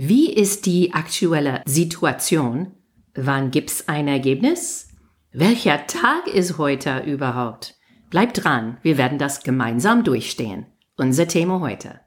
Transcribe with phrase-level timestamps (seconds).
[0.00, 2.70] Wie ist die aktuelle Situation?
[3.16, 4.90] Wann gibt's ein Ergebnis?
[5.32, 7.74] Welcher Tag ist heute überhaupt?
[8.08, 10.66] Bleibt dran, wir werden das gemeinsam durchstehen.
[10.96, 11.98] Unser Thema heute.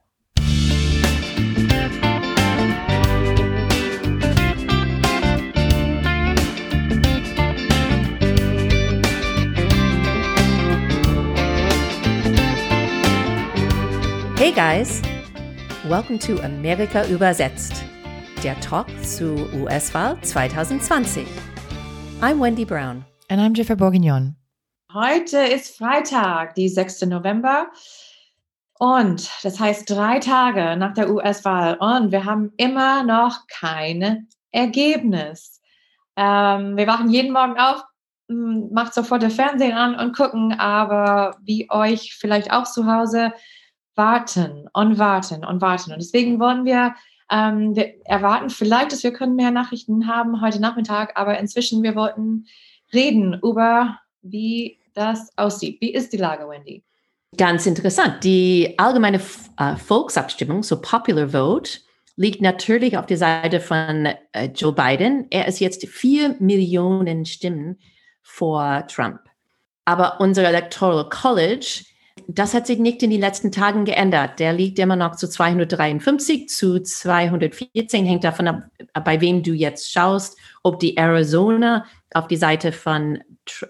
[14.38, 15.02] Hey guys,
[15.92, 17.84] welcome to Amerika übersetzt,
[18.42, 21.26] der Talk zu US-Wahl 2020.
[22.22, 23.04] I'm Wendy Brown.
[23.28, 24.34] And I'm Jennifer Bourguignon.
[24.94, 27.02] Heute ist Freitag, die 6.
[27.02, 27.66] November.
[28.78, 31.74] Und das heißt drei Tage nach der US-Wahl.
[31.74, 35.60] Und wir haben immer noch kein Ergebnis.
[36.16, 37.84] Ähm, wir wachen jeden Morgen auf,
[38.28, 43.34] macht sofort das Fernsehen an und gucken, aber wie euch vielleicht auch zu Hause,
[43.94, 45.92] warten und warten und warten.
[45.92, 46.94] Und deswegen wollen wir,
[47.30, 51.94] ähm, wir erwarten vielleicht, dass wir können mehr Nachrichten haben heute Nachmittag, aber inzwischen wir
[51.94, 52.46] wollten
[52.92, 55.80] reden über, wie das aussieht.
[55.80, 56.84] Wie ist die Lage, Wendy?
[57.36, 58.24] Ganz interessant.
[58.24, 59.20] Die allgemeine
[59.58, 61.80] äh, Volksabstimmung, so Popular Vote,
[62.16, 65.26] liegt natürlich auf der Seite von äh, Joe Biden.
[65.30, 67.78] Er ist jetzt vier Millionen Stimmen
[68.22, 69.20] vor Trump.
[69.84, 71.84] Aber unser Electoral College
[72.28, 74.38] das hat sich nicht in den letzten Tagen geändert.
[74.38, 78.06] Der liegt immer noch zu 253 zu 214.
[78.06, 78.62] Hängt davon ab,
[79.04, 83.20] bei wem du jetzt schaust, ob die Arizona auf die Seite von,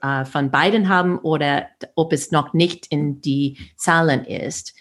[0.03, 4.75] äh, von Biden haben oder ob es noch nicht in die Zahlen ist.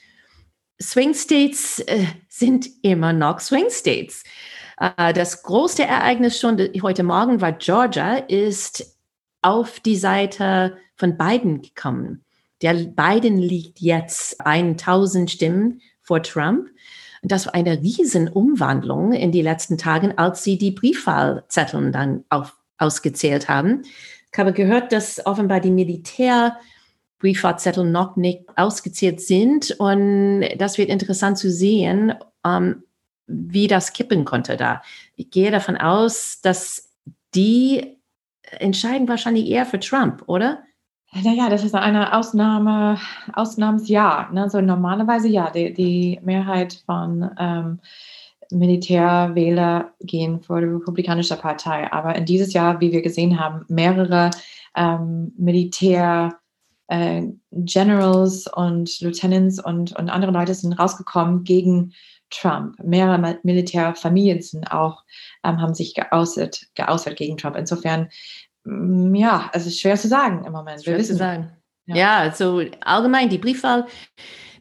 [0.81, 4.23] Swing States äh, sind immer noch Swing States.
[4.79, 8.97] Äh, das größte Ereignis schon heute Morgen war Georgia, ist
[9.41, 12.25] auf die Seite von Biden gekommen.
[12.61, 16.69] Der Biden liegt jetzt 1000 Stimmen vor Trump.
[17.23, 23.47] Das war eine Riesenumwandlung in die letzten Tagen, als sie die Briefwahlzetteln dann auf, ausgezählt
[23.47, 23.83] haben.
[24.31, 29.71] Ich habe gehört, dass offenbar die Militärbriefwahlzettel noch nicht ausgezählt sind.
[29.79, 32.13] Und das wird interessant zu sehen,
[32.45, 32.83] ähm,
[33.27, 34.81] wie das kippen konnte da.
[35.15, 36.89] Ich gehe davon aus, dass
[37.35, 37.97] die
[38.41, 40.63] entscheiden wahrscheinlich eher für Trump, oder?
[41.13, 42.97] Naja, das ist eine Ausnahme,
[43.33, 44.31] Ausnahmsjahr.
[44.31, 44.49] Ne?
[44.49, 47.79] So normalerweise ja, die, die Mehrheit von ähm,
[48.49, 51.91] Militärwähler gehen vor die Republikanische Partei.
[51.91, 54.31] Aber in dieses Jahr, wie wir gesehen haben, mehrere
[54.75, 56.39] ähm, Militär
[56.87, 61.93] äh, und Lieutenants und, und andere Leute sind rausgekommen gegen
[62.29, 62.77] Trump.
[62.81, 65.03] Mehrere Militärfamilien sind auch,
[65.43, 67.57] ähm, haben sich geäußert, geäußert gegen Trump.
[67.57, 68.07] Insofern
[68.65, 70.83] ja, es ist schwer zu sagen im Moment.
[70.83, 71.51] Schwer zu sagen.
[71.85, 71.95] Ja.
[71.95, 73.87] ja, also allgemein die Briefwahl.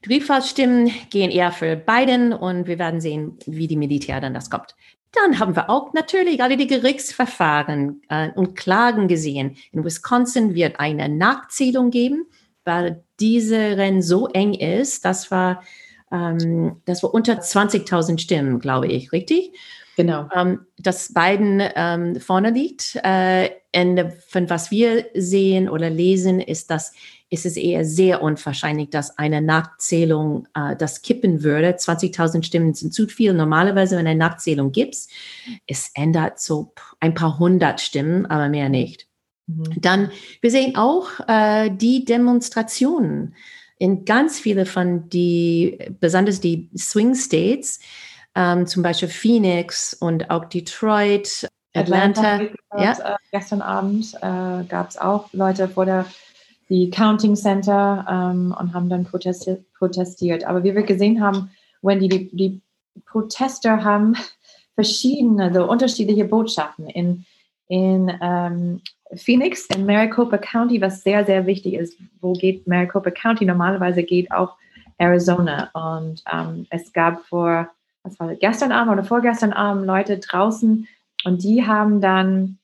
[0.05, 4.49] Die Briefwahlstimmen gehen eher für Biden und wir werden sehen, wie die Militär dann das
[4.49, 4.75] kommt.
[5.13, 9.57] Dann haben wir auch natürlich alle die Gerichtsverfahren äh, und Klagen gesehen.
[9.73, 12.27] In Wisconsin wird eine Nachzählung geben,
[12.65, 15.63] weil diese Rennen so eng ist, das war,
[16.13, 19.53] ähm, das war unter 20.000 Stimmen, glaube ich, richtig?
[19.97, 20.29] Genau.
[20.35, 22.97] Ähm, dass Biden ähm, vorne liegt.
[23.03, 26.93] Äh, und von was wir sehen oder lesen, ist, dass
[27.31, 31.71] ist es eher sehr unwahrscheinlich, dass eine Nachzählung äh, das kippen würde.
[31.71, 33.33] 20.000 Stimmen sind zu viel.
[33.33, 34.97] Normalerweise, wenn eine Nachzählung gibt,
[35.67, 39.07] es ändert so ein paar hundert Stimmen, aber mehr nicht.
[39.47, 39.81] Mhm.
[39.81, 40.11] Dann,
[40.41, 43.37] wir sehen auch äh, die Demonstrationen
[43.79, 47.79] in ganz viele von die, besonders die Swing States,
[48.35, 52.35] ähm, zum Beispiel Phoenix und auch Detroit, Atlanta.
[52.35, 53.15] Atlanta ja.
[53.15, 56.07] Äh, gestern Abend äh, gab es auch Leute vor der
[56.71, 60.45] die Counting Center ähm, und haben dann protestiert, protestiert.
[60.45, 61.51] Aber wie wir gesehen haben,
[61.83, 62.61] Wendy, die, die
[63.07, 64.15] Protester haben
[64.77, 67.27] verschiedene, also unterschiedliche Botschaften in,
[67.67, 68.81] in ähm,
[69.17, 71.99] Phoenix, in Maricopa County, was sehr, sehr wichtig ist.
[72.21, 73.45] Wo geht Maricopa County?
[73.45, 74.57] Normalerweise geht auch
[74.97, 75.71] Arizona.
[75.73, 77.69] Und ähm, es gab vor
[78.03, 80.89] was war das, gestern Abend oder vorgestern Abend Leute draußen
[81.25, 82.59] und die haben dann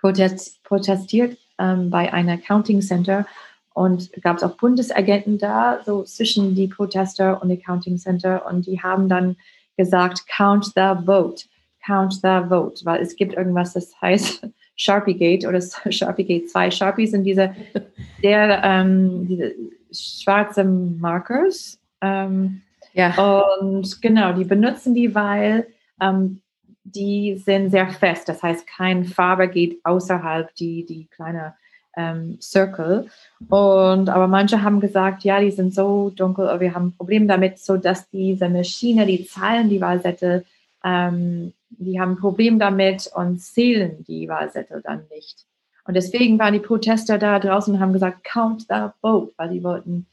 [0.00, 3.26] protest, protestiert ähm, bei einer Counting Center
[3.74, 8.66] und gab es auch Bundesagenten da, so zwischen die Protester und die Counting Center und
[8.66, 9.36] die haben dann
[9.76, 11.44] gesagt, count the vote,
[11.84, 14.46] count the vote, weil es gibt irgendwas, das heißt
[14.76, 15.60] Sharpie Gate oder
[15.90, 16.70] Sharpie Gate 2.
[16.70, 17.54] Sharpies sind diese,
[18.22, 19.54] der, ähm, diese
[19.90, 22.62] schwarze Markers, ähm,
[22.94, 23.14] ja.
[23.48, 25.66] Und genau, die benutzen die, weil
[26.00, 26.41] ähm,
[26.94, 28.28] die sind sehr fest.
[28.28, 31.54] Das heißt, kein Farbe geht außerhalb die, die kleine
[31.96, 33.08] ähm, Circle.
[33.48, 37.58] Und aber manche haben gesagt, ja, die sind so dunkel, wir haben ein Problem damit,
[37.58, 40.44] so dass diese Maschine, die Zahlen, die Wahlsätze
[40.84, 45.46] ähm, die haben ein Problem damit und zählen die Wahlzettel dann nicht.
[45.84, 49.64] Und deswegen waren die Protester da draußen und haben gesagt, count the vote, weil die
[49.64, 50.06] wollten,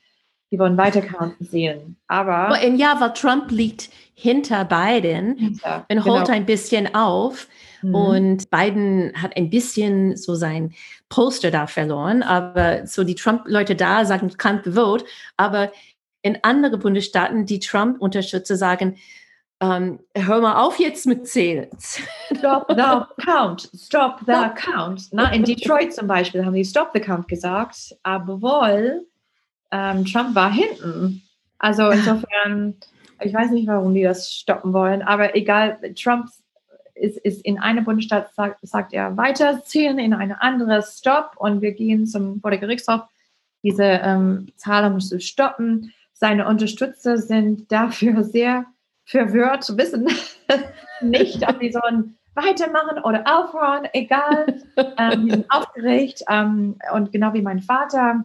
[0.52, 1.98] die wollen weiter counten sehen.
[2.08, 2.58] Aber.
[2.76, 6.38] Ja, weil Trump liegt hinter Biden hinter, und holt genau.
[6.38, 7.48] ein bisschen auf.
[7.82, 7.96] Mhm.
[7.96, 10.74] Und Biden hat ein bisschen so sein
[11.08, 12.24] Poster da verloren.
[12.24, 15.06] Aber so die Trump-Leute da sagen, count the vote.
[15.38, 15.72] Aber
[16.22, 18.98] in andere Bundesstaaten, die Trump-Unterstützer sagen,
[19.62, 21.68] um, hör mal auf jetzt mit Zählen.
[21.80, 22.76] Stop the
[23.26, 23.70] count.
[23.76, 25.10] Stop the count.
[25.12, 29.06] Na, in Detroit zum Beispiel haben die Stop the count gesagt, aber wohl
[29.72, 31.24] ähm, Trump war hinten.
[31.58, 32.76] Also insofern,
[33.22, 36.30] ich weiß nicht, warum die das stoppen wollen, aber egal, Trump
[36.96, 41.62] ist, ist in einem Bundesstaat, sagt, sagt er weiter zählen, in eine andere Stop und
[41.62, 43.02] wir gehen zum vor der Gerichtshof,
[43.64, 45.94] diese ähm, Zahlung zu stoppen.
[46.14, 48.66] Seine Unterstützer sind dafür sehr
[49.06, 50.08] verwirrt, wissen
[51.02, 54.62] nicht, ob die sollen weitermachen oder aufhören, egal.
[54.98, 56.24] Ähm, die sind aufgeregt.
[56.30, 58.24] Ähm, und genau wie mein Vater,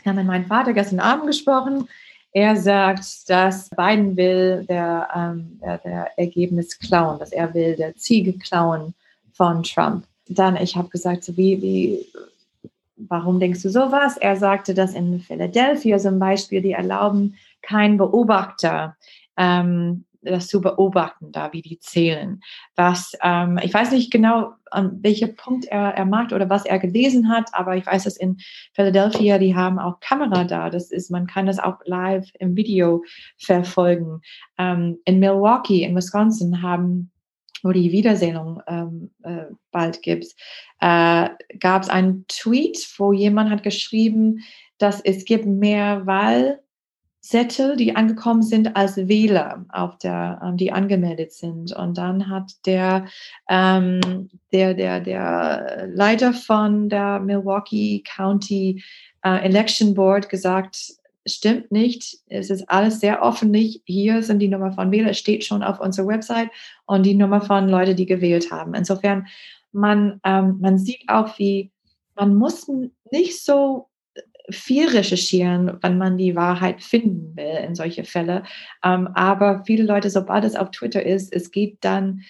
[0.00, 1.88] ich habe mit meinem Vater gestern Abend gesprochen.
[2.32, 7.94] Er sagt, dass Biden will der, ähm, der, der Ergebnis klauen, dass er will der
[7.96, 8.94] Ziege klauen
[9.34, 10.04] von Trump.
[10.28, 12.06] Dann, ich habe gesagt, so wie, wie,
[12.96, 14.16] warum denkst du sowas?
[14.16, 18.96] Er sagte, dass in Philadelphia zum Beispiel, die erlauben keinen Beobachter
[19.36, 22.40] ähm, das zu beobachten, da wie die zählen.
[22.76, 26.78] Was ähm, ich weiß nicht genau, an welchem Punkt er, er mag oder was er
[26.78, 28.38] gelesen hat, aber ich weiß, dass in
[28.72, 30.70] Philadelphia die haben auch Kamera da.
[30.70, 33.04] Das ist, man kann das auch live im Video
[33.38, 34.20] verfolgen.
[34.58, 37.10] Ähm, in Milwaukee, in Wisconsin haben
[37.64, 40.26] wo die Wiedersehung ähm, äh, bald gibt,
[40.80, 41.28] äh,
[41.60, 44.40] gab es einen Tweet, wo jemand hat geschrieben,
[44.78, 46.60] dass es gibt mehr Wahl
[47.22, 51.72] Zettel, die angekommen sind als Wähler, auf der, ähm, die angemeldet sind.
[51.72, 53.06] Und dann hat der,
[53.48, 58.82] ähm, der, der, der Leiter von der Milwaukee County
[59.24, 62.18] äh, Election Board gesagt, stimmt nicht.
[62.26, 63.82] Es ist alles sehr öffentlich.
[63.84, 66.50] Hier sind die Nummer von Wähler, steht schon auf unserer Website
[66.86, 68.74] und die Nummer von Leuten, die gewählt haben.
[68.74, 69.28] Insofern,
[69.70, 71.70] man, ähm, man sieht auch, wie
[72.16, 72.68] man muss
[73.12, 73.88] nicht so
[74.50, 78.42] viel recherchieren, wenn man die Wahrheit finden will in solche Fälle.
[78.84, 82.22] Ähm, aber viele Leute, sobald es auf Twitter ist, es geht dann,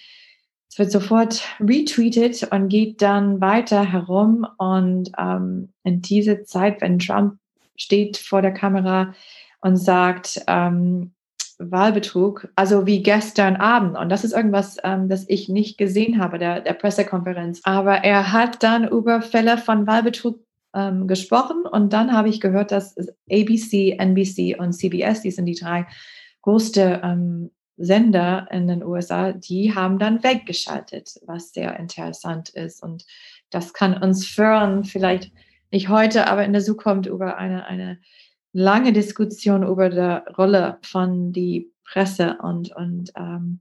[0.69, 4.47] es wird sofort retweetet und geht dann weiter herum.
[4.57, 7.37] Und ähm, in dieser Zeit, wenn Trump
[7.75, 9.13] steht vor der Kamera
[9.61, 11.13] und sagt, ähm,
[11.59, 13.97] Wahlbetrug, also wie gestern Abend.
[13.97, 17.61] Und das ist irgendwas, ähm, das ich nicht gesehen habe, der, der Pressekonferenz.
[17.63, 20.39] Aber er hat dann über Fälle von Wahlbetrug
[20.73, 22.95] ähm, gesprochen und dann habe ich gehört, dass
[23.31, 25.87] ABC, NBC und CBS, die sind die drei
[26.41, 32.83] größte ähm, Sender in den USA, die haben dann weggeschaltet, was sehr interessant ist.
[32.83, 33.05] Und
[33.49, 35.31] das kann uns führen, vielleicht
[35.71, 37.99] nicht heute, aber in der Zukunft über eine, eine
[38.51, 43.59] lange Diskussion über die Rolle von die Presse und, und ähm,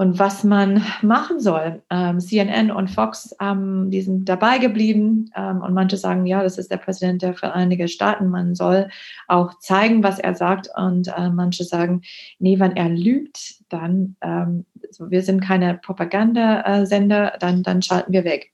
[0.00, 1.82] und was man machen soll.
[1.90, 6.56] Ähm, CNN und Fox, ähm, die sind dabei geblieben ähm, und manche sagen, ja, das
[6.56, 8.88] ist der Präsident der Vereinigten Staaten, man soll
[9.28, 12.00] auch zeigen, was er sagt und äh, manche sagen,
[12.38, 14.64] nee, wenn er lügt, dann, ähm,
[14.98, 18.52] wir sind keine Propagandasender, dann, dann schalten wir weg.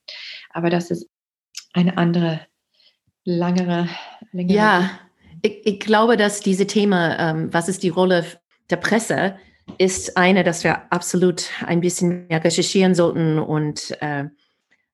[0.52, 1.08] Aber das ist
[1.74, 2.40] eine andere,
[3.24, 3.88] langere,
[4.32, 4.56] längere.
[4.56, 4.90] Ja,
[5.42, 8.24] ich, ich glaube, dass diese Thema, ähm, was ist die Rolle
[8.68, 9.36] der Presse,
[9.78, 14.24] ist eine, dass wir absolut ein bisschen mehr recherchieren sollten und äh,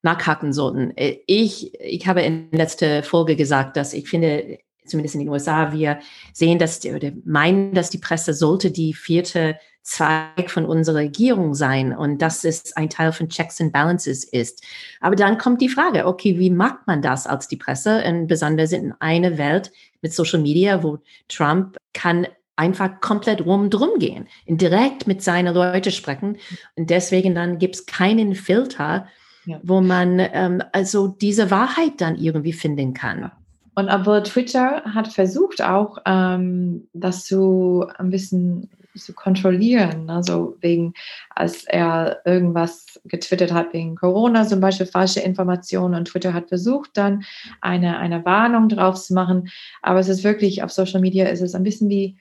[0.02, 0.92] nachhaken sollten.
[0.96, 6.00] Ich, ich habe in letzter Folge gesagt, dass ich finde, zumindest in den USA, wir
[6.32, 11.54] sehen, dass die, oder meinen, dass die Presse sollte die vierte Zweig von unserer Regierung
[11.54, 14.64] sein und dass es ein Teil von Checks and Balances ist.
[15.00, 18.02] Aber dann kommt die Frage, okay, wie macht man das als die Presse?
[18.04, 20.98] Und besonders in einer Welt mit Social Media, wo
[21.28, 22.28] Trump kann
[22.62, 26.36] einfach komplett rum drum gehen, direkt mit seinen Leuten sprechen.
[26.76, 29.06] Und deswegen dann gibt es keinen Filter,
[29.44, 29.58] ja.
[29.62, 33.32] wo man ähm, also diese Wahrheit dann irgendwie finden kann.
[33.74, 40.10] Und aber Twitter hat versucht auch, ähm, das so ein bisschen zu kontrollieren.
[40.10, 40.94] Also wegen,
[41.30, 46.90] als er irgendwas getwittert hat wegen Corona, zum Beispiel falsche Informationen und Twitter hat versucht,
[46.94, 47.24] dann
[47.60, 49.48] eine, eine Warnung drauf zu machen.
[49.80, 52.18] Aber es ist wirklich, auf Social Media ist es ein bisschen wie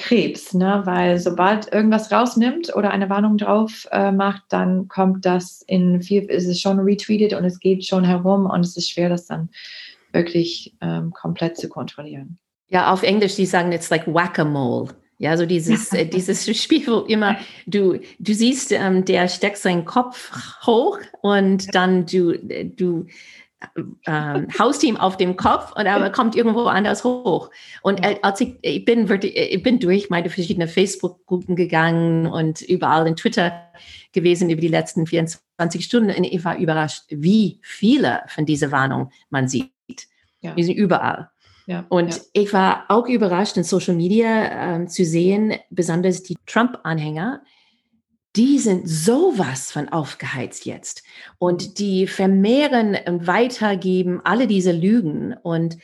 [0.00, 0.82] Krebs, ne?
[0.84, 6.24] weil sobald irgendwas rausnimmt oder eine Warnung drauf äh, macht, dann kommt das in viel,
[6.24, 9.50] ist es schon retweetet und es geht schon herum und es ist schwer, das dann
[10.12, 12.38] wirklich ähm, komplett zu kontrollieren.
[12.68, 14.88] Ja, auf Englisch, die sagen, it's like whack-a-mole.
[15.18, 19.84] Ja, so dieses, äh, dieses Spiel, wo immer du, du siehst, ähm, der steckt seinen
[19.84, 20.32] Kopf
[20.64, 23.06] hoch und dann du, du
[24.06, 27.50] ähm, haust ihm auf dem Kopf und aber kommt irgendwo anders hoch.
[27.82, 32.62] Und äh, als ich, ich bin wirklich, ich bin durch meine verschiedenen Facebook-Gruppen gegangen und
[32.62, 33.52] überall in Twitter
[34.12, 39.10] gewesen über die letzten 24 Stunden und ich war überrascht, wie viele von dieser Warnung
[39.28, 39.70] man sieht.
[40.40, 40.54] Ja.
[40.54, 41.30] Die sind überall.
[41.66, 42.22] Ja, und ja.
[42.32, 47.42] ich war auch überrascht, in Social Media äh, zu sehen, besonders die Trump-Anhänger,
[48.36, 51.02] die sind sowas von aufgeheizt jetzt.
[51.38, 55.34] Und die vermehren und weitergeben alle diese Lügen.
[55.42, 55.78] Und,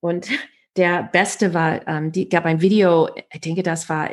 [0.00, 0.28] und
[0.76, 4.10] der Beste war, ähm, die gab ein Video, ich denke, das war,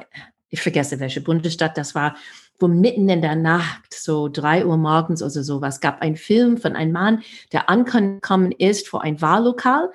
[0.50, 2.15] ich vergesse welche Bundesstadt das war,
[2.60, 6.75] wo mitten in der Nacht, so drei Uhr morgens oder sowas, gab ein Film von
[6.75, 9.89] einem Mann, der angekommen ist vor ein Wahllokal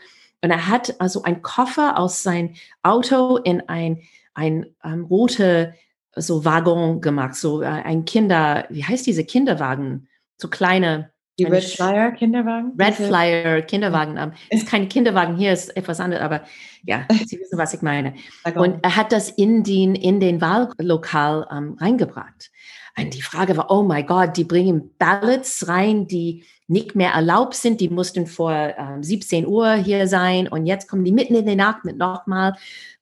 [0.45, 5.75] und er hat also einen Koffer aus seinem Auto in ein, ein ähm, rote
[6.17, 10.09] so Waggon gemacht, so äh, ein Kinder, wie heißt diese Kinderwagen?
[10.37, 11.11] So kleine.
[11.39, 12.73] Die Red Flyer Kinderwagen?
[12.79, 14.17] Red Flyer Kinderwagen.
[14.17, 16.43] Ähm, ist kein Kinderwagen, hier ist etwas anderes, aber
[16.85, 18.15] ja, Sie wissen, was ich meine.
[18.55, 22.51] Und er hat das in den, in den Wahllokal ähm, reingebracht.
[22.97, 27.81] Die Frage war, oh mein Gott, die bringen Ballots rein, die nicht mehr erlaubt sind.
[27.81, 31.57] Die mussten vor ähm, 17 Uhr hier sein und jetzt kommen die mitten in der
[31.57, 32.55] Nacht mit nochmal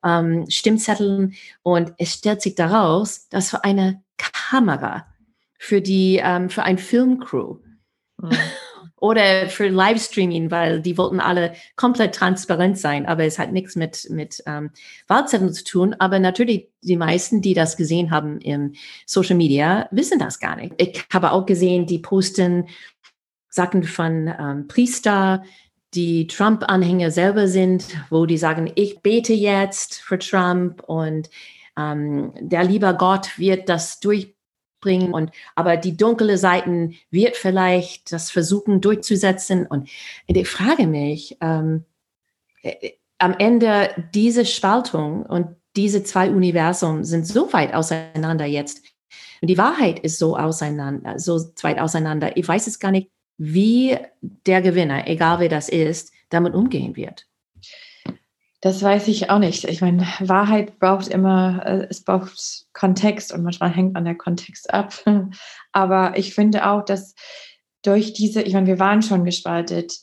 [0.05, 5.07] ähm, Stimmzetteln und es stellt sich daraus, dass für eine Kamera,
[5.59, 7.59] für die, ähm, für ein Filmcrew
[8.19, 8.31] mhm.
[9.03, 14.07] Oder für Livestreaming, weil die wollten alle komplett transparent sein, aber es hat nichts mit,
[14.11, 14.71] mit ähm,
[15.09, 15.97] Wahlzetteln zu tun.
[15.99, 20.75] Aber natürlich die meisten, die das gesehen haben im Social Media, wissen das gar nicht.
[20.77, 22.69] Ich habe auch gesehen, die posten
[23.49, 25.43] Sachen von ähm, Priester,
[25.95, 31.29] die Trump-Anhänger selber sind, wo die sagen, ich bete jetzt für Trump und
[31.77, 33.99] ähm, der lieber Gott wird das
[34.83, 39.67] durchbringen und aber die dunkle Seiten wird vielleicht das versuchen durchzusetzen.
[39.67, 39.89] Und
[40.27, 41.85] ich frage mich ähm,
[42.63, 48.83] äh, am Ende diese Spaltung und diese zwei Universum sind so weit auseinander jetzt.
[49.41, 52.37] Und die Wahrheit ist so auseinander so weit auseinander.
[52.37, 57.27] Ich weiß es gar nicht wie der Gewinner, egal wer das ist, damit umgehen wird.
[58.63, 59.65] Das weiß ich auch nicht.
[59.65, 64.73] Ich meine, Wahrheit braucht immer, äh, es braucht Kontext und manchmal hängt an der Kontext
[64.73, 64.95] ab.
[65.73, 67.17] Aber ich finde auch, dass
[67.83, 69.99] durch diese, ich meine, wir waren schon gespaltet.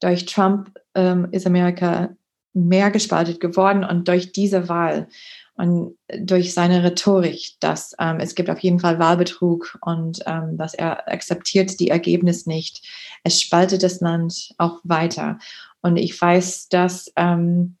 [0.00, 2.10] Durch Trump ähm, ist Amerika
[2.52, 5.06] mehr gespaltet geworden und durch diese Wahl
[5.54, 10.74] und durch seine Rhetorik, dass ähm, es gibt auf jeden Fall Wahlbetrug und ähm, dass
[10.74, 12.84] er akzeptiert die Ergebnisse nicht.
[13.22, 15.38] Es spaltet das Land auch weiter.
[15.80, 17.76] Und ich weiß, dass, ähm,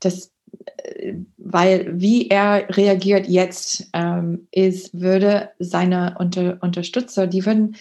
[0.00, 0.32] dass
[0.66, 7.76] äh, weil wie er reagiert jetzt ähm, ist, würde seine Unter Unterstützer, die würden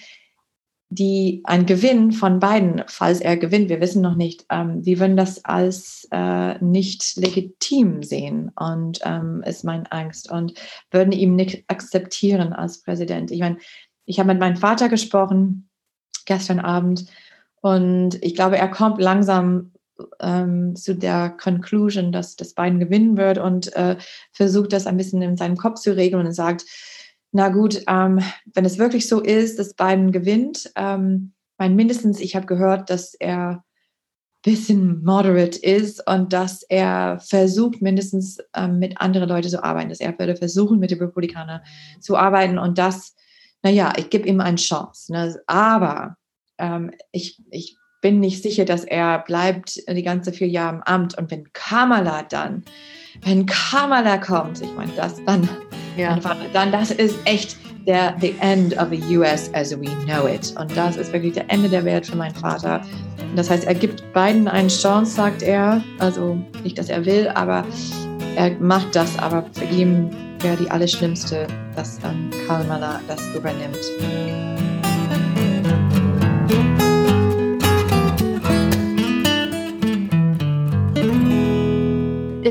[0.89, 5.17] die ein Gewinn von beiden, falls er gewinnt, wir wissen noch nicht, ähm, die würden
[5.17, 10.53] das als äh, nicht legitim sehen und ähm, ist meine Angst und
[10.91, 13.31] würden ihn nicht akzeptieren als Präsident.
[13.31, 13.57] Ich meine,
[14.05, 15.69] ich habe mit meinem Vater gesprochen
[16.25, 17.07] gestern Abend
[17.62, 19.72] und ich glaube, er kommt langsam
[20.19, 23.97] ähm, zu der Conclusion, dass das Biden gewinnen wird und äh,
[24.31, 26.65] versucht das ein bisschen in seinem Kopf zu regeln und sagt,
[27.31, 28.21] na gut, ähm,
[28.53, 33.13] wenn es wirklich so ist, dass Biden gewinnt, ähm, mein mindestens, ich habe gehört, dass
[33.13, 33.61] er ein
[34.41, 39.99] bisschen moderate ist und dass er versucht, mindestens ähm, mit anderen Leuten zu arbeiten, dass
[39.99, 41.61] er würde versuchen, mit den Republikanern
[41.99, 43.15] zu arbeiten und das,
[43.63, 45.11] naja, ich gebe ihm eine Chance.
[45.11, 45.41] Ne?
[45.47, 46.17] Aber
[46.57, 51.17] ähm, ich, ich bin nicht sicher, dass er bleibt die ganze vier Jahre im Amt
[51.17, 52.63] und wenn Kamala dann,
[53.24, 55.50] wenn Kamala kommt, ich meine, das dann
[55.97, 56.15] ja.
[56.53, 57.57] dann das ist echt
[57.88, 60.53] der the end of the US as we know it.
[60.59, 62.79] Und das ist wirklich der Ende der Welt für meinen Vater.
[63.27, 65.83] Und das heißt, er gibt beiden eine Chance, sagt er.
[65.97, 67.65] Also nicht, dass er will, aber
[68.35, 69.17] er macht das.
[69.17, 74.64] Aber für ihn wäre die Allerschlimmste, dass dann Karl Mahler das übernimmt.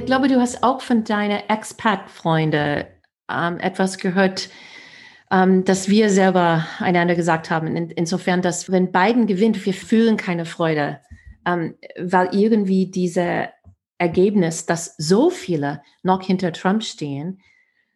[0.04, 2.84] Ich glaube, du hast auch von deinen Expat-Freunden
[3.30, 4.50] ähm, etwas gehört,
[5.30, 7.74] ähm, dass wir selber einander gesagt haben.
[7.74, 11.00] In, insofern, dass wenn Biden gewinnt, wir fühlen keine Freude,
[11.46, 13.48] ähm, weil irgendwie diese
[13.96, 17.40] Ergebnis, dass so viele noch hinter Trump stehen,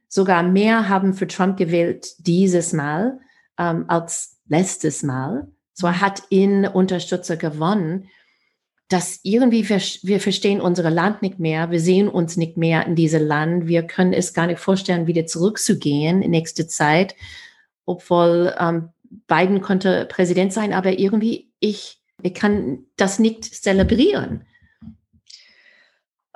[0.08, 3.20] sogar mehr haben für Trump gewählt dieses Mal
[3.58, 5.46] ähm, als letztes Mal.
[5.74, 8.08] So hat in Unterstützer gewonnen.
[8.88, 12.94] Dass irgendwie wir, wir verstehen unser Land nicht mehr, wir sehen uns nicht mehr in
[12.94, 17.14] diesem Land, wir können es gar nicht vorstellen, wieder zurückzugehen in nächste Zeit,
[17.84, 18.88] obwohl ähm,
[19.26, 24.46] Biden konnte Präsident sein, aber irgendwie ich, ich kann das nicht zelebrieren.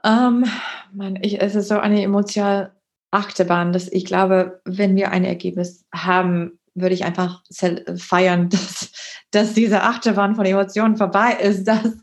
[0.04, 0.44] Ähm,
[0.92, 2.72] man, ich, es ist so eine emotionale
[3.10, 7.42] Achterbahn, dass ich glaube, wenn wir ein Ergebnis haben, würde ich einfach
[7.96, 8.90] feiern, dass,
[9.30, 11.64] dass diese Achterbahn von Emotionen vorbei ist.
[11.64, 11.96] Das,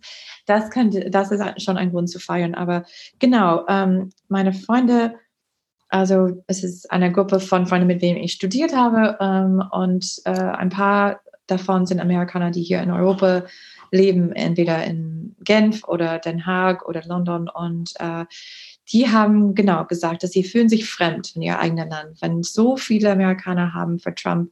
[0.49, 2.55] das, könnte, das ist schon ein Grund zu feiern.
[2.55, 2.85] Aber
[3.19, 5.15] genau, ähm, meine Freunde,
[5.89, 10.31] also es ist eine Gruppe von Freunden, mit denen ich studiert habe ähm, und äh,
[10.31, 13.43] ein paar davon sind Amerikaner, die hier in Europa
[13.91, 18.25] leben, entweder in Genf oder Den Haag oder London und äh,
[18.91, 22.21] die haben genau gesagt, dass sie fühlen sich fremd in ihr eigenes Land.
[22.21, 24.51] Wenn so viele Amerikaner haben für Trump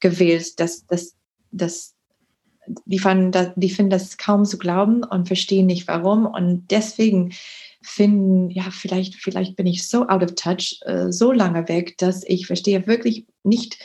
[0.00, 1.16] gewählt, dass, dass,
[1.50, 1.94] dass
[2.84, 6.26] die, fanden, die finden das kaum zu glauben und verstehen nicht warum.
[6.26, 7.32] Und deswegen
[7.82, 12.24] finden, ja, vielleicht, vielleicht bin ich so out of touch, äh, so lange weg, dass
[12.24, 13.78] ich verstehe wirklich nicht,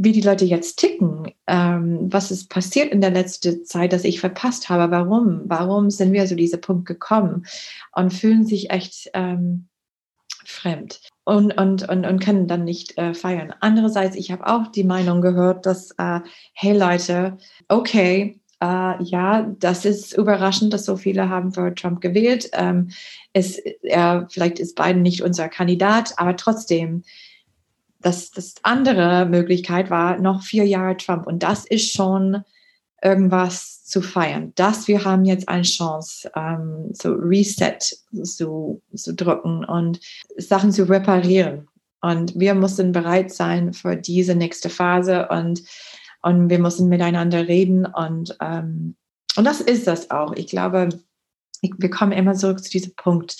[0.00, 4.20] wie die Leute jetzt ticken, ähm, was ist passiert in der letzten Zeit, dass ich
[4.20, 7.46] verpasst habe, warum, warum sind wir zu diesem Punkt gekommen?
[7.92, 9.66] Und fühlen sich echt ähm,
[10.44, 13.52] fremd und, und, und, und können dann nicht äh, feiern.
[13.60, 16.20] Andererseits, ich habe auch die Meinung gehört, dass, äh,
[16.54, 17.36] hey Leute,
[17.68, 22.48] okay, äh, ja, das ist überraschend, dass so viele haben für Trump gewählt.
[22.54, 22.92] Ähm,
[23.34, 27.02] es, er, vielleicht ist Biden nicht unser Kandidat, aber trotzdem,
[28.00, 31.26] das, das andere Möglichkeit war noch vier Jahre Trump.
[31.26, 32.42] Und das ist schon
[33.02, 34.52] irgendwas zu feiern.
[34.54, 37.78] Dass wir haben jetzt eine Chance, ähm, so Reset
[38.22, 40.00] zu, zu drücken und
[40.36, 41.68] Sachen zu reparieren.
[42.00, 45.62] Und wir müssen bereit sein für diese nächste Phase und,
[46.22, 47.86] und wir müssen miteinander reden.
[47.86, 48.96] Und, ähm,
[49.36, 50.32] und das ist das auch.
[50.34, 50.90] Ich glaube,
[51.60, 53.36] ich, wir kommen immer zurück zu diesem Punkt,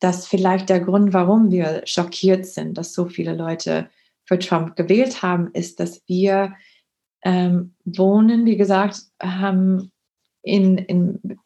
[0.00, 3.88] dass vielleicht der Grund, warum wir schockiert sind, dass so viele Leute
[4.24, 6.54] für Trump gewählt haben, ist, dass wir
[7.26, 9.90] ähm, wohnen, wie gesagt, haben
[10.42, 11.38] in, in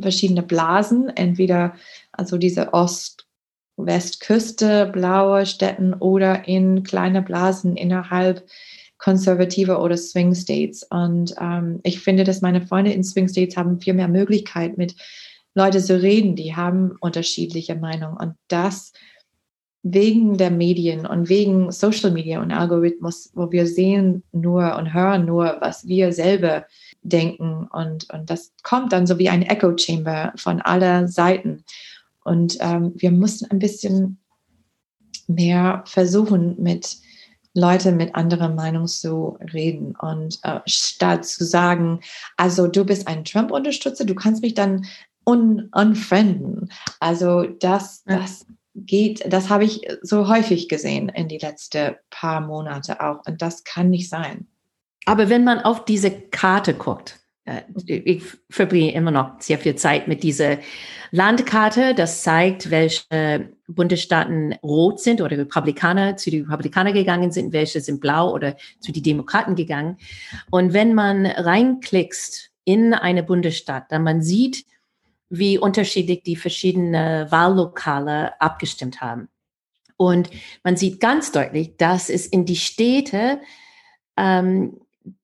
[0.00, 1.74] verschiedene Blasen, entweder
[2.12, 8.46] also diese Ost-Westküste, blaue Städten oder in kleine Blasen innerhalb
[8.98, 10.86] konservative oder Swing States.
[10.88, 14.94] Und ähm, ich finde, dass meine Freunde in Swing States haben viel mehr Möglichkeit, mit
[15.54, 18.16] Leuten zu reden, die haben unterschiedliche Meinungen.
[18.16, 18.92] Und das
[19.84, 25.26] wegen der Medien und wegen Social Media und Algorithmus, wo wir sehen nur und hören
[25.26, 26.64] nur, was wir selber
[27.02, 27.68] denken.
[27.70, 31.64] Und, und das kommt dann so wie ein Echo Chamber von aller Seiten.
[32.24, 34.18] Und ähm, wir mussten ein bisschen
[35.26, 36.96] mehr versuchen, mit
[37.52, 39.94] Leuten mit anderer Meinung zu reden.
[39.96, 42.00] Und äh, statt zu sagen,
[42.38, 44.86] also du bist ein Trump-Unterstützer, du kannst mich dann
[45.26, 46.70] un unfrienden.
[47.00, 53.00] Also das, das geht, das habe ich so häufig gesehen in die letzten paar Monate
[53.00, 53.24] auch.
[53.26, 54.46] Und das kann nicht sein.
[55.06, 60.08] Aber wenn man auf diese Karte guckt, äh, ich verbringe immer noch sehr viel Zeit
[60.08, 60.58] mit dieser
[61.10, 67.80] Landkarte, das zeigt, welche Bundesstaaten rot sind oder Republikaner zu den Republikanern gegangen sind, welche
[67.80, 69.98] sind blau oder zu den Demokraten gegangen.
[70.50, 74.64] Und wenn man reinklickst in eine Bundesstaat, dann man sieht,
[75.30, 79.28] wie unterschiedlich die verschiedenen Wahllokale abgestimmt haben.
[79.96, 80.30] Und
[80.62, 83.40] man sieht ganz deutlich, dass es in die Städte,
[84.16, 84.80] ähm,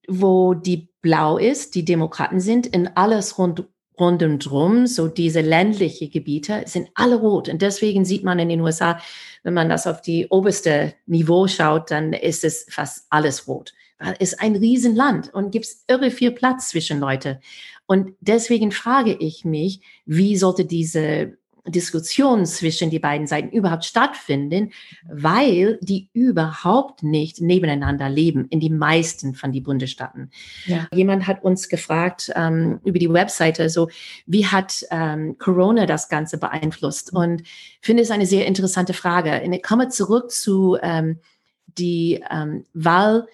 [0.09, 3.65] wo die blau ist, die Demokraten sind, in alles rund,
[3.99, 7.49] rund und drum, so diese ländliche Gebiete, sind alle rot.
[7.49, 9.01] Und deswegen sieht man in den USA,
[9.43, 13.73] wenn man das auf die oberste Niveau schaut, dann ist es fast alles rot.
[14.19, 17.41] Ist ein Riesenland und gibt es irre viel Platz zwischen Leute.
[17.87, 21.37] Und deswegen frage ich mich, wie sollte diese
[21.67, 24.73] Diskussion zwischen die beiden Seiten überhaupt stattfinden,
[25.09, 30.31] weil die überhaupt nicht nebeneinander leben in die meisten von die Bundesstaaten.
[30.67, 30.89] Ja.
[30.93, 33.89] Jemand hat uns gefragt ähm, über die Webseite, so
[34.27, 37.13] wie hat ähm, Corona das Ganze beeinflusst?
[37.13, 39.43] Und ich finde es eine sehr interessante Frage.
[39.43, 41.19] Ich komme zurück zu ähm,
[41.79, 43.27] die ähm, Wahl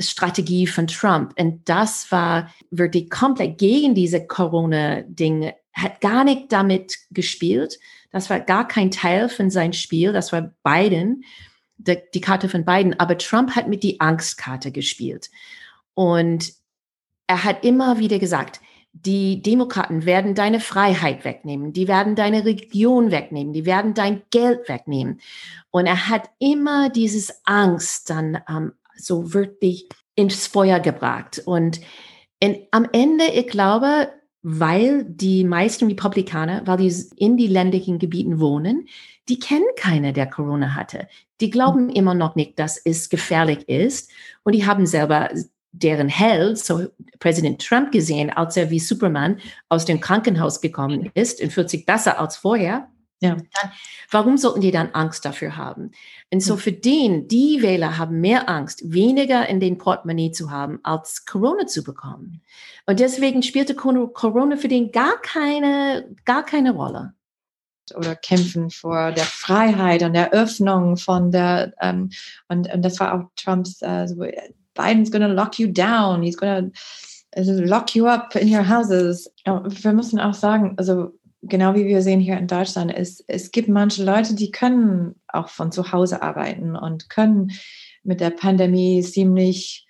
[0.00, 1.34] Strategie von Trump.
[1.38, 7.78] Und das war wirklich komplett gegen diese Corona-Dinge, hat gar nicht damit gespielt.
[8.10, 10.12] Das war gar kein Teil von seinem Spiel.
[10.12, 11.24] Das war Biden,
[11.78, 12.98] die, die Karte von Biden.
[12.98, 15.30] Aber Trump hat mit die Angstkarte gespielt.
[15.94, 16.52] Und
[17.26, 18.60] er hat immer wieder gesagt,
[18.92, 24.68] die Demokraten werden deine Freiheit wegnehmen, die werden deine Region wegnehmen, die werden dein Geld
[24.68, 25.20] wegnehmen.
[25.70, 31.42] Und er hat immer dieses Angst dann ähm, so wirklich ins Feuer gebracht.
[31.44, 31.80] Und
[32.40, 34.08] in, am Ende, ich glaube,
[34.42, 38.88] weil die meisten Republikaner, weil die in die ländlichen Gebieten wohnen,
[39.28, 41.06] die kennen keine, der Corona hatte.
[41.40, 41.90] Die glauben mhm.
[41.90, 44.10] immer noch nicht, dass es gefährlich ist.
[44.42, 45.30] Und die haben selber
[45.70, 51.40] deren Held, so Präsident Trump gesehen, als er wie Superman aus dem Krankenhaus gekommen ist
[51.50, 52.88] fühlt sich besser als vorher.
[53.22, 53.36] Ja.
[53.36, 53.70] Dann,
[54.10, 55.92] warum sollten die dann Angst dafür haben?
[56.32, 60.80] Und so für den, die Wähler haben mehr Angst, weniger in den Portemonnaie zu haben,
[60.82, 62.42] als Corona zu bekommen.
[62.86, 67.14] Und deswegen spielte Corona für den gar keine, gar keine Rolle
[67.96, 72.10] oder kämpfen vor der Freiheit und der Öffnung von der ähm,
[72.48, 74.24] und, und das war auch Trumps äh, so,
[74.74, 76.70] Biden's gonna lock you down, he's gonna
[77.34, 79.30] lock you up in your houses.
[79.44, 83.68] Wir müssen auch sagen, also genau wie wir sehen hier in Deutschland, es, es gibt
[83.68, 87.52] manche Leute, die können auch von zu Hause arbeiten und können
[88.02, 89.86] mit der Pandemie ziemlich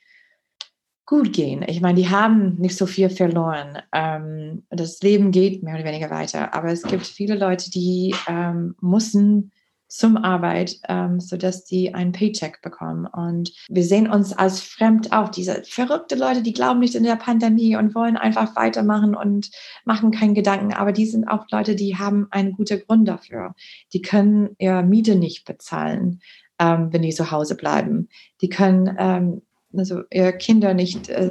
[1.05, 1.63] gut gehen.
[1.67, 3.79] Ich meine, die haben nicht so viel verloren.
[3.93, 6.55] Ähm, das Leben geht mehr oder weniger weiter.
[6.55, 9.53] Aber es gibt viele Leute, die ähm, müssen
[9.93, 13.05] zum Arbeit, ähm, sodass die einen Paycheck bekommen.
[13.05, 15.29] Und wir sehen uns als fremd auch.
[15.29, 19.51] Diese verrückte Leute, die glauben nicht in der Pandemie und wollen einfach weitermachen und
[19.85, 20.73] machen keinen Gedanken.
[20.73, 23.55] Aber die sind auch Leute, die haben einen guten Grund dafür.
[23.93, 26.23] Die können ihre Miete nicht bezahlen,
[26.59, 28.09] ähm, wenn die zu Hause bleiben.
[28.41, 29.43] Die können ähm,
[29.77, 31.29] also ihre Kinder nicht äh,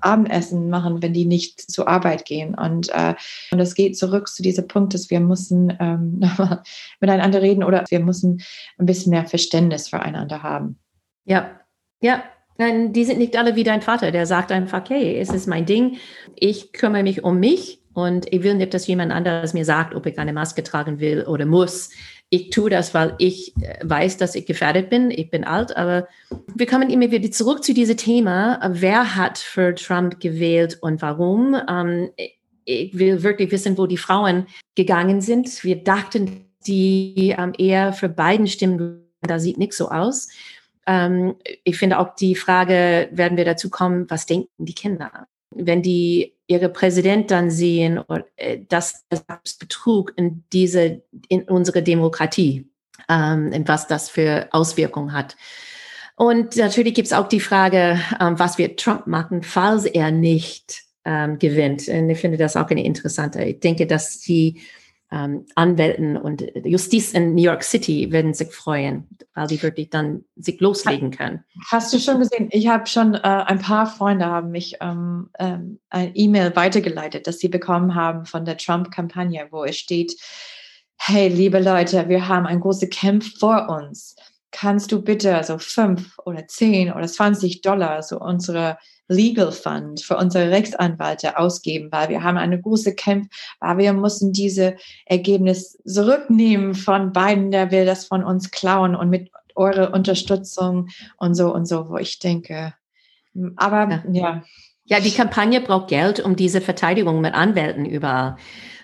[0.00, 2.54] Abendessen machen, wenn die nicht zur Arbeit gehen.
[2.54, 3.14] Und, äh,
[3.50, 6.20] und das geht zurück zu diesem Punkt, dass wir müssen ähm,
[7.00, 8.42] miteinander reden oder wir müssen
[8.78, 10.78] ein bisschen mehr Verständnis füreinander haben.
[11.24, 11.60] Ja,
[12.00, 12.22] ja.
[12.60, 15.64] Nein, die sind nicht alle wie dein Vater, der sagt einfach, hey, es ist mein
[15.64, 15.98] Ding,
[16.34, 20.06] ich kümmere mich um mich und ich will nicht, dass jemand anderes mir sagt, ob
[20.06, 21.90] ich eine Maske tragen will oder muss
[22.30, 25.10] ich tue das, weil ich äh, weiß, dass ich gefährdet bin.
[25.10, 26.08] Ich bin alt, aber
[26.54, 28.60] wir kommen immer wieder zurück zu diesem Thema.
[28.70, 31.56] Wer hat für Trump gewählt und warum?
[31.68, 32.10] Ähm,
[32.64, 35.64] ich will wirklich wissen, wo die Frauen gegangen sind.
[35.64, 39.04] Wir dachten, die ähm, eher für beiden stimmen.
[39.22, 40.28] Da sieht nichts so aus.
[40.86, 45.26] Ähm, ich finde auch die Frage, werden wir dazu kommen, was denken die Kinder?
[45.50, 48.00] Wenn die ihre Präsident dann sehen,
[48.36, 52.66] äh, dass das Betrug in diese, in unsere Demokratie,
[53.08, 55.36] ähm, was das für Auswirkungen hat.
[56.16, 60.82] Und natürlich gibt es auch die Frage, ähm, was wird Trump machen, falls er nicht
[61.04, 61.86] ähm, gewinnt.
[61.88, 63.42] Und ich finde das auch eine interessante.
[63.44, 64.60] Ich denke, dass die
[65.10, 70.24] ähm, Anwälten und Justiz in New York City werden sich freuen, weil die wirklich dann
[70.36, 71.44] sich loslegen können.
[71.70, 72.48] Hast du schon gesehen?
[72.50, 77.38] Ich habe schon äh, ein paar Freunde haben mich ähm, ähm, ein E-Mail weitergeleitet, das
[77.38, 80.14] sie bekommen haben von der Trump-Kampagne, wo es steht:
[80.98, 84.14] Hey, liebe Leute, wir haben ein großes Kampf vor uns.
[84.50, 90.16] Kannst du bitte so fünf oder zehn oder zwanzig Dollar so unsere Legal Fund für
[90.16, 93.28] unsere Rechtsanwälte ausgeben, weil wir haben eine große Kampf,
[93.60, 99.08] weil wir müssen diese Ergebnis zurücknehmen von beiden, der will das von uns klauen und
[99.08, 102.74] mit eurer Unterstützung und so und so, wo ich denke,
[103.56, 104.02] aber ja.
[104.12, 104.42] ja.
[104.90, 108.36] Ja, die Kampagne braucht Geld, um diese Verteidigung mit Anwälten überall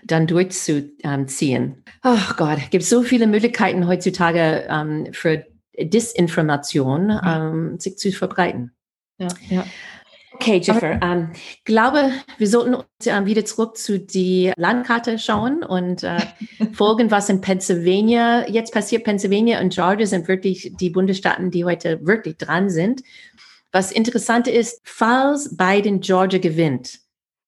[0.04, 1.82] dann durchzuziehen.
[2.04, 5.46] Oh Gott, es gibt so viele Möglichkeiten heutzutage ähm, für
[5.78, 8.72] Disinformation, ähm, sich zu verbreiten.
[9.18, 9.64] Ja, ja.
[10.34, 15.62] Okay, Jiffer, ähm, ich glaube, wir sollten uns ähm, wieder zurück zu die Landkarte schauen
[15.62, 16.18] und äh,
[16.72, 19.04] folgen, was in Pennsylvania jetzt passiert.
[19.04, 23.02] Pennsylvania und Georgia sind wirklich die Bundesstaaten, die heute wirklich dran sind.
[23.70, 26.98] Was interessant ist, falls Biden Georgia gewinnt,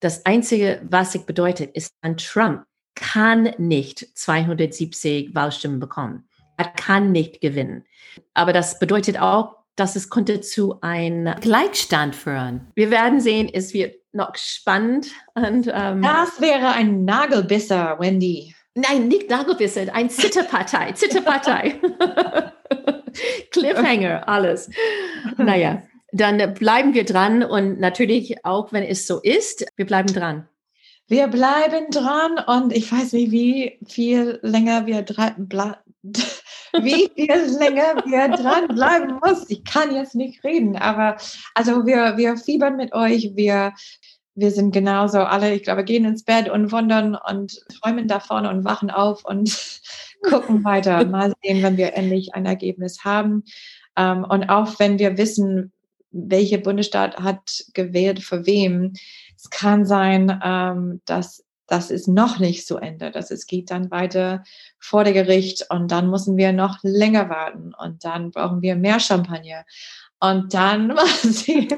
[0.01, 6.26] das Einzige, was sich bedeutet, ist, an Trump kann nicht 270 Wahlstimmen bekommen.
[6.57, 7.85] Er kann nicht gewinnen.
[8.35, 12.73] Aber das bedeutet auch, dass es konnte zu einem Gleichstand führen.
[12.75, 15.09] Wir werden sehen, es wird noch spannend.
[15.35, 18.55] Und, ähm, das wäre ein Nagelbisser, Wendy.
[18.75, 21.81] Nein, nicht Nagelbisser, ein Zitterpartei, Zitterpartei.
[23.51, 24.71] Cliffhanger, alles.
[25.37, 30.49] Naja, dann bleiben wir dran und natürlich auch, wenn es so ist, wir bleiben dran.
[31.09, 35.49] Wir bleiben dran und ich weiß nicht, wie viel länger wir dran
[36.73, 39.49] wie viel länger wir dranbleiben muss.
[39.49, 41.17] Ich kann jetzt nicht reden, aber
[41.55, 43.73] also wir, wir fiebern mit euch, wir,
[44.35, 48.65] wir sind genauso alle, ich glaube, gehen ins Bett und wundern und träumen davon und
[48.65, 49.81] wachen auf und
[50.23, 51.05] gucken weiter.
[51.07, 53.45] Mal sehen, wenn wir endlich ein Ergebnis haben.
[53.97, 55.73] Ähm, und auch wenn wir wissen,
[56.11, 58.93] welche Bundesstaat hat gewählt für wem,
[59.37, 63.11] es kann sein, ähm, dass das ist noch nicht zu Ende.
[63.11, 64.45] Das es geht dann weiter
[64.79, 69.01] vor der Gericht und dann müssen wir noch länger warten und dann brauchen wir mehr
[69.01, 69.65] Champagner
[70.21, 71.69] und dann mal sehen.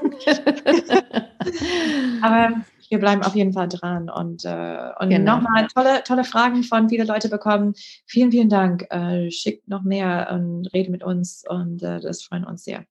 [2.22, 2.52] Aber
[2.88, 4.08] wir bleiben auf jeden Fall dran.
[4.10, 5.36] Und, äh, und genau.
[5.36, 7.74] nochmal tolle, tolle Fragen von vielen Leuten bekommen.
[8.06, 8.86] Vielen, vielen Dank.
[8.90, 12.84] Äh, schickt noch mehr und redet mit uns und äh, das freuen uns sehr.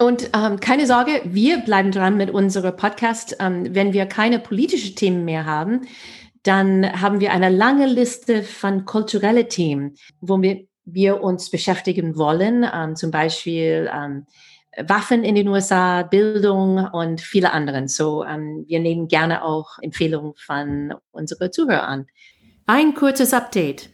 [0.00, 3.36] Und ähm, keine Sorge, wir bleiben dran mit unserem Podcast.
[3.40, 5.88] Ähm, wenn wir keine politischen Themen mehr haben,
[6.48, 12.66] dann haben wir eine lange Liste von kulturellen Themen, wo wir, wir uns beschäftigen wollen.
[12.72, 14.26] Ähm, zum Beispiel ähm,
[14.78, 17.86] Waffen in den USA, Bildung und viele anderen.
[17.88, 22.06] So, ähm, wir nehmen gerne auch Empfehlungen von unseren Zuhörern an.
[22.66, 23.90] Ein kurzes Update.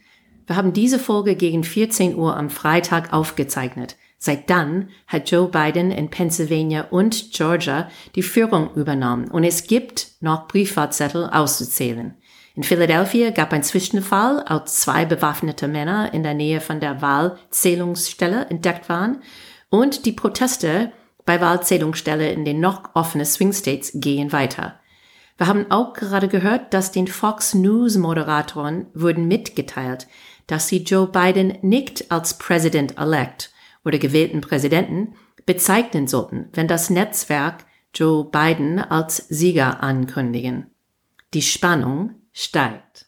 [0.47, 3.97] Wir haben diese Folge gegen 14 Uhr am Freitag aufgezeichnet.
[4.17, 10.11] Seit dann hat Joe Biden in Pennsylvania und Georgia die Führung übernommen und es gibt
[10.21, 12.15] noch Briefwahlzettel auszuzählen.
[12.55, 18.45] In Philadelphia gab ein Zwischenfall, als zwei bewaffnete Männer in der Nähe von der Wahlzählungsstelle
[18.45, 19.21] entdeckt waren
[19.69, 20.93] und die Proteste
[21.25, 24.79] bei Wahlzählungsstelle in den noch offenen Swing States gehen weiter.
[25.37, 30.07] Wir haben auch gerade gehört, dass den Fox News Moderatoren wurden mitgeteilt,
[30.47, 33.51] dass sie Joe Biden nicht als President-elect
[33.83, 35.15] oder gewählten Präsidenten
[35.45, 40.67] bezeichnen sollten, wenn das Netzwerk Joe Biden als Sieger ankündigen.
[41.33, 43.05] Die Spannung steigt.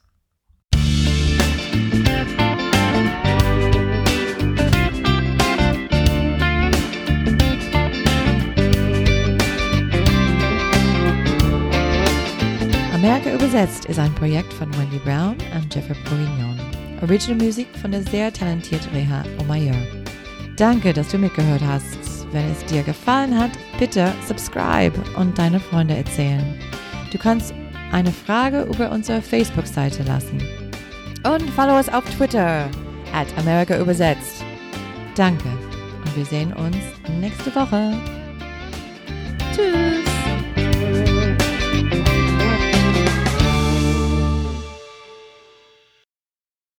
[12.94, 16.60] Amerika übersetzt ist ein Projekt von Wendy Brown und Jeffrey Bourguignon.
[17.02, 19.76] Original Musik von der sehr talentierten Reha Omayer.
[20.56, 21.98] Danke, dass du mitgehört hast.
[22.32, 26.60] Wenn es dir gefallen hat, bitte subscribe und deine Freunde erzählen.
[27.12, 27.54] Du kannst
[27.92, 30.42] eine Frage über unsere Facebook-Seite lassen.
[31.24, 32.70] Und follow uns auf Twitter
[33.14, 34.44] at America übersetzt.
[35.16, 35.50] Danke
[36.06, 36.78] und wir sehen uns
[37.20, 37.94] nächste Woche.
[39.54, 40.07] Tschüss.